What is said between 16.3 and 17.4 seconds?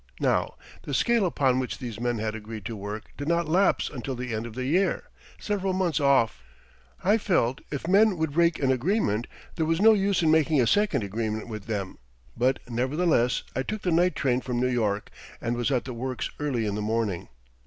early in the morning.